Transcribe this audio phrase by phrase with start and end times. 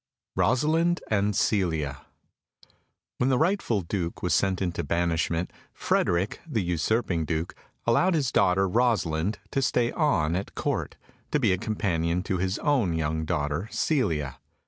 [0.35, 2.07] Rosalind and Celia
[3.19, 7.53] When the rightful Duke was sent into banishment, Frederick, the usurping Duke,
[7.85, 10.95] allowed his daughter Rosalind to stay on at Court,
[11.29, 14.39] to be a companion to his own young daughter Celia.